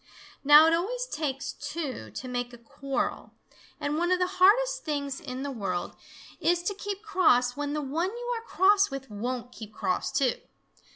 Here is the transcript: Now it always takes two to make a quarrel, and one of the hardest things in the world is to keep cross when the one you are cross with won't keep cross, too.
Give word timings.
Now 0.43 0.65
it 0.65 0.73
always 0.73 1.05
takes 1.05 1.53
two 1.53 2.09
to 2.09 2.27
make 2.27 2.53
a 2.53 2.57
quarrel, 2.57 3.33
and 3.79 3.99
one 3.99 4.11
of 4.11 4.17
the 4.17 4.25
hardest 4.41 4.83
things 4.83 5.19
in 5.21 5.43
the 5.43 5.51
world 5.51 5.95
is 6.39 6.63
to 6.63 6.73
keep 6.73 7.03
cross 7.03 7.55
when 7.55 7.73
the 7.73 7.83
one 7.83 8.09
you 8.09 8.33
are 8.35 8.41
cross 8.41 8.89
with 8.89 9.11
won't 9.11 9.51
keep 9.51 9.71
cross, 9.71 10.11
too. 10.11 10.41